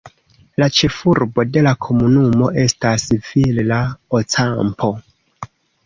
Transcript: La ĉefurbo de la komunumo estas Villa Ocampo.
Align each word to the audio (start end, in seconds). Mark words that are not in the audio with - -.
La 0.61 0.67
ĉefurbo 0.77 1.45
de 1.57 1.63
la 1.67 1.75
komunumo 1.89 2.49
estas 2.65 3.07
Villa 3.29 3.81
Ocampo. 4.23 4.95